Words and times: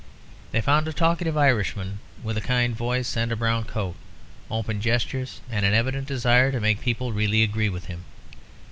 They 0.51 0.61
found 0.61 0.87
a 0.87 0.93
talkative 0.93 1.37
Irishman 1.37 1.99
with 2.23 2.35
a 2.35 2.41
kind 2.41 2.75
voice 2.75 3.15
and 3.15 3.31
a 3.31 3.35
brown 3.35 3.65
coat; 3.65 3.93
open 4.49 4.81
gestures 4.81 5.41
and 5.47 5.63
an 5.63 5.75
evident 5.75 6.07
desire 6.07 6.51
to 6.51 6.59
make 6.59 6.81
people 6.81 7.13
really 7.13 7.43
agree 7.43 7.69
with 7.69 7.85
him. 7.85 8.03